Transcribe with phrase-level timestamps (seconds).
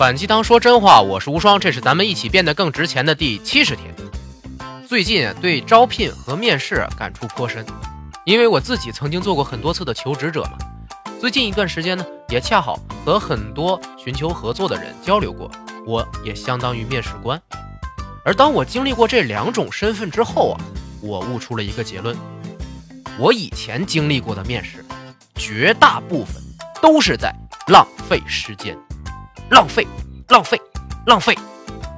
[0.00, 3.94] 反鸡汤说真话，我是无双，这是咱们一起变得更值钱的第七十天。
[4.88, 7.62] 最近对招聘和面试感触颇深，
[8.24, 10.52] 因为我自己曾经做过很多次的求职者嘛。
[11.20, 15.50] 最近一段时间呢，也恰好和很多寻求合作的人交流过，
[15.84, 17.38] 我也相当于面试官。
[18.24, 20.60] 而当我经历过这两种身份之后啊，
[21.02, 22.16] 我悟出了一个结论：
[23.18, 24.82] 我以前经历过的面试，
[25.34, 26.42] 绝大部分
[26.80, 27.30] 都是在
[27.66, 28.74] 浪费时间。
[29.50, 29.84] 浪费，
[30.28, 30.60] 浪费，
[31.06, 31.36] 浪费！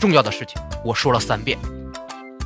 [0.00, 1.56] 重要的事情我说了三遍。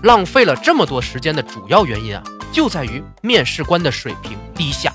[0.02, 2.22] 浪费了这么多时间的主要原因啊，
[2.52, 4.92] 就在于面试官的水平低下。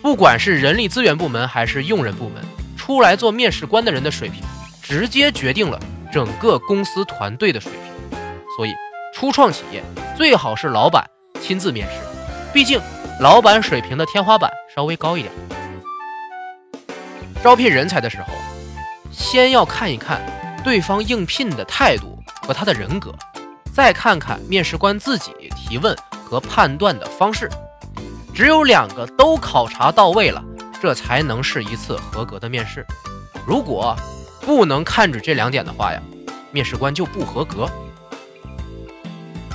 [0.00, 2.40] 不管是人力资源部门还是用人部门，
[2.76, 4.40] 出来做面试官的人的水平，
[4.80, 5.80] 直接决定了
[6.12, 8.20] 整个公司团队的水平。
[8.56, 8.72] 所以，
[9.12, 9.82] 初创企业
[10.16, 11.04] 最好是老板
[11.40, 11.94] 亲自面试，
[12.52, 12.80] 毕竟
[13.18, 15.32] 老板水平的天花板稍微高一点。
[17.42, 18.26] 招聘人才的时候。
[19.18, 20.22] 先要看一看
[20.62, 23.12] 对方应聘的态度和他的人格，
[23.74, 27.50] 再看看面试官自己提问和判断的方式。
[28.32, 30.42] 只有两个都考察到位了，
[30.80, 32.86] 这才能是一次合格的面试。
[33.44, 33.96] 如果
[34.40, 36.00] 不能看准这两点的话呀，
[36.52, 37.68] 面试官就不合格。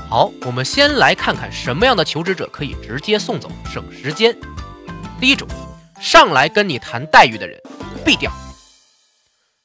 [0.09, 4.37] 好，我们先来看看什么样的求职者可以直接送走，省时间。
[5.21, 5.47] 第一种，
[6.01, 7.57] 上来跟你谈待遇的人，
[8.05, 8.29] 毙掉。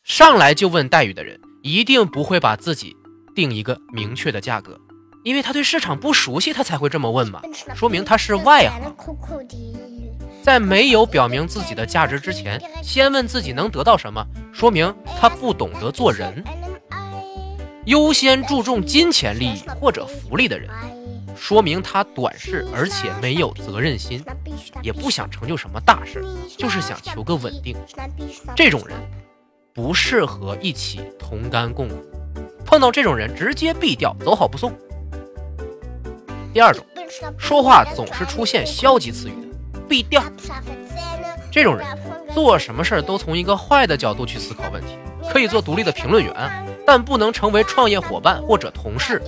[0.09, 2.97] 上来就问待遇的人，一定不会把自己
[3.35, 4.81] 定一个明确的价格，
[5.23, 7.43] 因为他对市场不熟悉，他才会这么问嘛。
[7.75, 8.95] 说明他是外行。
[10.43, 16.43] 在没有表明自己的价值之前，先问自己能得到什么，说明他不懂得做人。
[17.85, 20.71] 优先注重金钱利益或者福利的人，
[21.37, 24.25] 说明他短视而且没有责任心，
[24.83, 26.25] 也不想成就什么大事，
[26.57, 27.77] 就是想求个稳定。
[28.57, 28.97] 这种人。
[29.79, 31.95] 不适合一起同甘共苦，
[32.65, 34.77] 碰到这种人直接毙掉，走好不送。
[36.53, 36.85] 第二种，
[37.39, 40.21] 说话总是出现消极词语的，毙掉。
[41.53, 41.87] 这种人
[42.35, 44.99] 做什么事儿都从一个坏的角度去思考问题，
[45.31, 46.35] 可以做独立的评论员，
[46.85, 49.23] 但不能成为创业伙伴或者同事，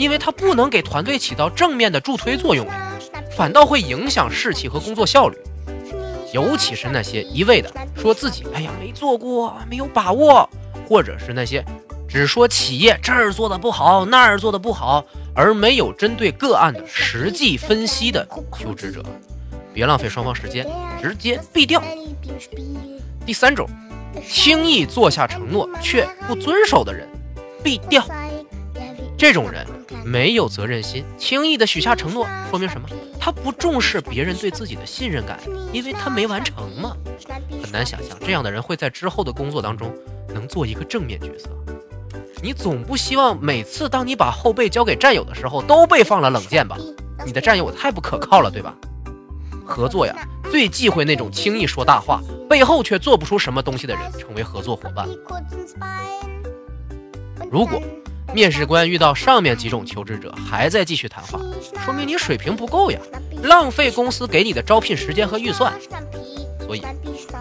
[0.00, 2.66] 因为他不能给团队起到正面的助推作用，
[3.36, 5.38] 反倒会影响士气和工作效率。
[6.32, 10.48] 尤其是那些一味的说自己哎呀没做过没有把握，
[10.88, 11.64] 或者是那些
[12.08, 15.04] 只说企业这儿做的不好那儿做的不好，
[15.34, 18.26] 而没有针对个案的实际分析的
[18.58, 19.02] 求职者，
[19.72, 20.66] 别浪费双方时间，
[21.00, 21.82] 直接毙掉。
[23.24, 23.68] 第三种，
[24.28, 27.08] 轻易做下承诺却不遵守的人，
[27.62, 28.04] 毙掉。
[29.22, 29.64] 这种人
[30.04, 32.88] 没有责任心，轻易的许下承诺，说明什么？
[33.20, 35.38] 他不重视别人对自己的信任感，
[35.72, 36.96] 因为他没完成嘛。
[37.62, 39.94] 很难想象这样的人会在之后的工作当中
[40.34, 41.48] 能做一个正面角色。
[42.42, 46.76] 你总不希望每次当你把后背交给战友的时候都被放了冷箭吧？
[47.24, 48.74] 你的战友太不可靠了，对吧？
[49.64, 50.16] 合作呀，
[50.50, 55.08] 最忌讳那种轻易说大话，背后却做不出什么东西的人成为合作伙伴。
[57.52, 57.80] 如果。
[58.34, 61.38] 面试官遇到上面几种求职者还在继续谈话，
[61.84, 62.98] 说明你水平不够呀，
[63.42, 65.72] 浪费公司给你的招聘时间和预算。
[66.60, 66.82] 所以，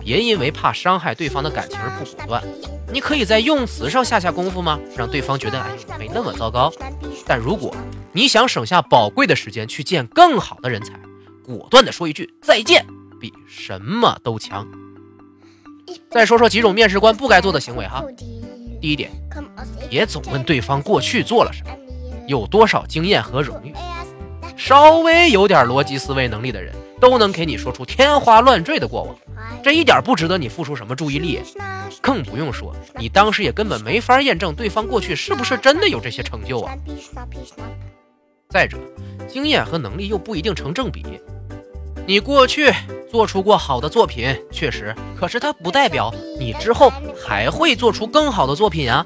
[0.03, 2.43] 别因为怕伤害对方的感情而不果断。
[2.91, 4.77] 你可以在用词上下下功夫吗？
[4.97, 6.69] 让对方觉得哎没那么糟糕。
[7.25, 7.73] 但如果
[8.11, 10.93] 你想省下宝贵的时间去见更好的人才，
[11.45, 12.85] 果断的说一句再见，
[13.19, 14.67] 比什么都强。
[16.09, 18.03] 再说说几种面试官不该做的行为哈。
[18.81, 19.11] 第一点，
[19.89, 21.69] 别总问对方过去做了什么，
[22.27, 23.71] 有多少经验和荣誉。
[24.57, 29.15] 稍微有点逻辑思维能力的人，都能给你说出天花乱坠的过往，
[29.63, 31.39] 这一点不值得你付出什么注意力。
[32.01, 36.73] 更不用说，你当时也根本没法验证对方过去是不是真的有这些成就啊。
[38.49, 38.77] 再者，
[39.27, 41.05] 经验和能力又不一定成正比。
[42.07, 42.71] 你过去
[43.09, 49.05] 做出过好的作品，确实，可是它不代表你之后还会做出更好的作品啊。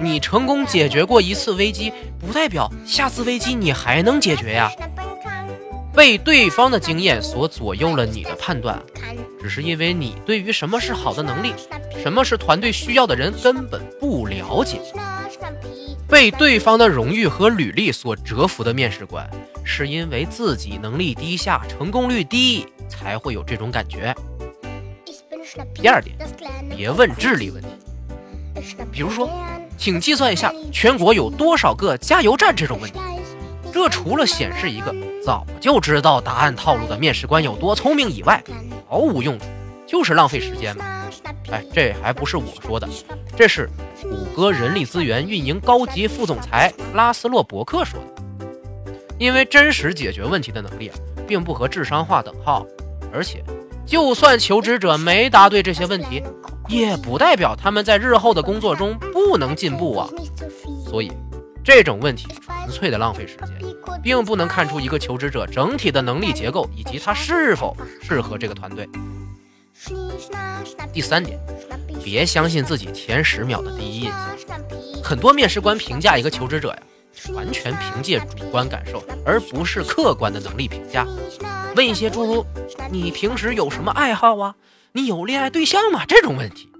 [0.00, 4.70] 你成功解决过一次危机，不代表下次危机你还能解决呀。
[5.92, 8.82] 被对方的经验所左右了你的判断，
[9.40, 11.52] 只是因为你对于什么是好的能力，
[12.02, 14.80] 什么是团队需要的人根本不了解。
[16.08, 19.28] 被对方的荣誉和履历所折服的面试官。
[19.64, 24.14] 是因为自己能力低下，成功率低，才会有这种感觉。
[25.74, 26.16] 第二点，
[26.76, 29.28] 别问智力问题，比如说，
[29.78, 32.98] 请计算一下全国有多少个加油站这种问题。
[33.72, 34.94] 这除了显示一个
[35.24, 38.42] 早就知道答案套路的面试官有多聪明以外，
[38.88, 39.44] 毫无用处，
[39.86, 40.84] 就是浪费时间嘛。
[41.50, 42.88] 哎，这还不是我说的，
[43.36, 43.68] 这是
[44.02, 48.06] 谷歌人力资源运营高级副总裁拉斯洛伯克说的。
[49.18, 50.90] 因为真实解决问题的能力，
[51.26, 52.66] 并不和智商划等号，
[53.12, 53.42] 而且，
[53.86, 56.22] 就算求职者没答对这些问题，
[56.68, 60.08] 也不代表他们在日后的工作中不能进步啊。
[60.86, 61.12] 所以，
[61.64, 63.74] 这种问题纯粹的浪费时间。
[64.02, 68.86] 并不能看出一个求职者整体的能力结构以及他是否适合这个团队。
[70.92, 71.40] 第三点，
[72.04, 74.36] 别相信自己前十秒的第一印象。
[75.02, 76.78] 很多面试官评价一个求职者呀，
[77.32, 81.06] 完全凭借主观感受，而不是客观的能力评价。
[81.76, 82.44] 问一些诸如
[82.90, 84.54] “你平时有什么爱好啊？
[84.92, 86.70] 你有恋爱对象吗？”这种问题，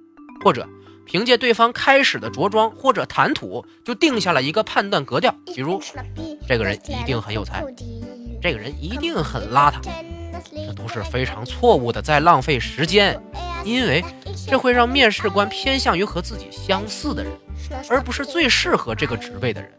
[0.44, 0.68] 或者
[1.04, 5.80] 凭借对方开始的着装或者谈吐，就定下了一个判断格调，比如。
[6.46, 7.64] 这个人一定很有才，
[8.40, 9.80] 这个人一定很邋遢，
[10.54, 13.18] 这都是非常错误的，在浪费时间，
[13.64, 14.04] 因为
[14.46, 17.32] 这会让面试官偏向于和自己相似的人，
[17.88, 19.70] 而不是最适合这个职位的人。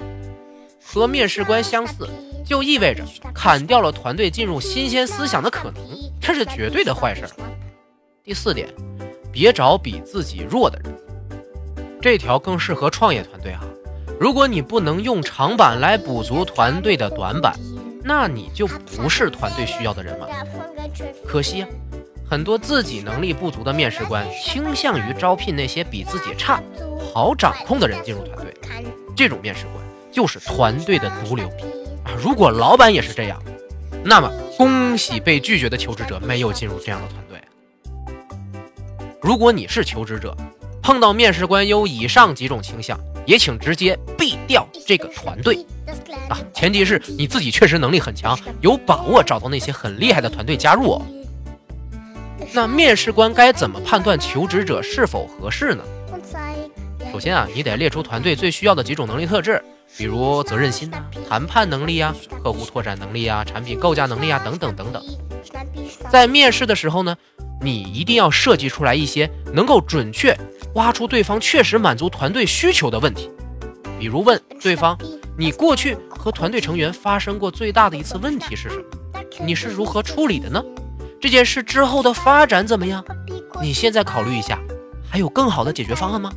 [0.86, 2.08] 和面试官相似，
[2.46, 3.04] 就意味着
[3.34, 5.84] 砍掉了团队进入新鲜思想的可能，
[6.22, 7.28] 这是绝对的坏事。
[8.24, 8.70] 第四点，
[9.32, 10.96] 别找比自己弱的人，
[12.02, 13.64] 这条更适合创业团队哈。
[14.20, 17.60] 如果你不能用长板来补足团队的短板，
[18.04, 20.30] 那你就不是团队需要的人了。
[21.26, 21.68] 可惜啊，
[22.30, 26.62] 很多自己能力不足的面试官倾向于招聘那些比自己差、
[27.14, 28.54] 好掌控的人进入团队。
[29.16, 29.84] 这种面试官
[30.16, 31.46] 就是团队的毒瘤
[32.06, 32.16] 啊！
[32.18, 33.38] 如果老板也是这样，
[34.02, 37.38] 那么恭喜被拒绝的求职者没有进入这样的团队。
[39.22, 40.34] 如果你是求职者，
[40.82, 42.98] 碰到面试官有以上几种倾向。
[43.26, 45.66] 也请直接毙掉这个团队
[46.30, 46.38] 啊！
[46.54, 51.02] 前提是你自己确实能力很强，有把握找到那些很厉害的团队加入。
[52.54, 55.84] 那面试官该怎么判断求职者是否合适呢？
[57.12, 59.60] 首先啊，你得列出团队最需要的几种能力特质，
[59.98, 62.14] 比如责任心呐、谈判能力啊、
[62.44, 65.04] 客户拓展能力啊、产品构架能力啊等等等等。
[66.10, 67.16] 在面试的时候呢，
[67.62, 70.38] 你一定要设计出来一些能够准确。
[70.76, 73.32] 挖出对方确实满足团队需求的问题，
[73.98, 74.98] 比如问对方
[75.40, 78.84] ：“你过去和团队成员发生过最大的一次问题是什么？
[79.46, 80.62] 你是如何处理的呢？
[81.22, 83.02] 这件事之后的发展怎么样？
[83.62, 84.60] 你现在考虑一下，
[85.10, 86.30] 还有更好的解决方案吗？”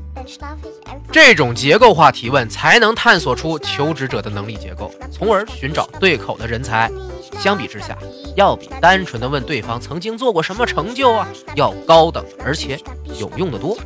[1.10, 6.90] 这种结构化提问才能探索出求职者的能力结构，从而寻找对口的人才。
[7.38, 7.96] 相比之下，
[8.36, 12.78] 要比单纯的问对方曾经做过什么成就啊，要高等而且
[13.18, 13.76] 有用的多。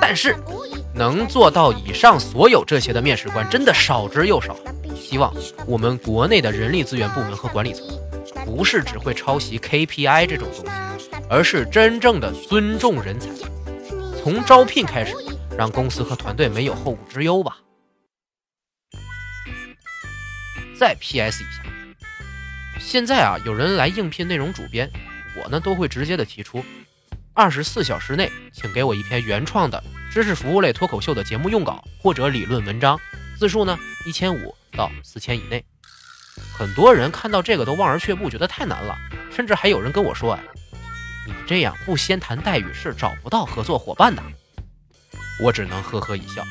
[0.00, 0.34] 但是，
[0.94, 4.56] 能做到以上所有这些的面试官真的少之又少。
[4.94, 5.32] 希望
[5.66, 7.86] 我们国内的人力资源部门和管理层，
[8.44, 10.64] 不是只会抄袭 KPI 这种东
[10.98, 13.28] 西，而是真正的尊重人才，
[14.22, 15.14] 从招聘开始，
[15.58, 17.58] 让公司和团队没有后顾之忧吧。
[20.78, 21.64] 再 PS 一下，
[22.78, 24.88] 现在啊，有人来应聘内容主编，
[25.36, 26.64] 我呢都会直接的提出。
[27.34, 29.82] 二十四小时内，请给我一篇原创的
[30.12, 32.96] 知识服务类脱口秀的节目用稿或者理论文章，
[33.36, 33.76] 字数呢
[34.06, 35.64] 一千五到四千以内。
[36.56, 38.96] 很多人看到这个都望而却步，觉得太难了，
[39.32, 40.40] 甚至还有人跟我说：“哎，
[41.26, 44.22] 你这样不先谈待遇是找不到合作伙伴的。”
[45.40, 46.42] 我只能呵呵一笑，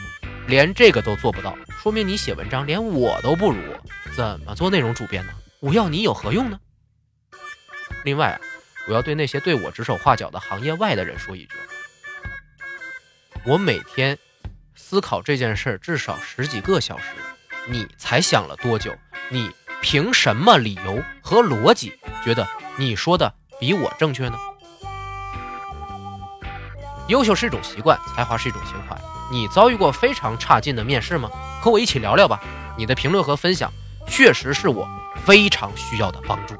[0.47, 3.61] 连这个都做不到，说明你写文章连我都不如，
[4.15, 5.33] 怎么做内容主编呢？
[5.59, 6.59] 我要你有何用呢？
[8.03, 8.39] 另外啊。
[8.89, 11.55] 我要对那些对我指手画脚的行业外的人说一句：
[13.45, 14.17] 我每天
[14.75, 17.07] 思考这件事至少十几个小时，
[17.67, 18.95] 你才想了多久？
[19.29, 19.51] 你
[19.81, 24.37] 凭什么理由和逻辑觉得你说的比我正确呢？
[27.07, 28.97] 优秀是一种习惯，才华是一种情怀。
[29.31, 31.29] 你遭遇过非常差劲的面试吗？
[31.61, 32.39] 和我一起聊聊吧。
[32.77, 33.71] 你的评论和分享
[34.07, 34.87] 确实是我
[35.25, 36.55] 非常需要的帮助。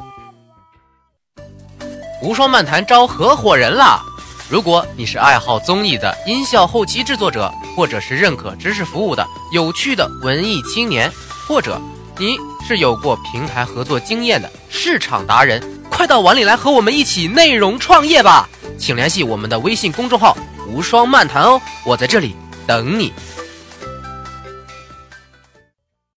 [2.22, 4.02] 无双漫谈招合伙人啦！
[4.50, 11.12] 如果你是爱好综艺的音效后期制作者，或者是认可知识服务的有趣的文艺青年，
[11.48, 11.80] 或者
[12.18, 15.62] 你是有过平台合作经验的市场达人，
[15.92, 18.50] 快到碗里来和我们一起内容创业吧！
[18.78, 20.38] 请联系我们的微信公众号
[20.70, 23.12] “无双漫谈”哦，我在这里等你。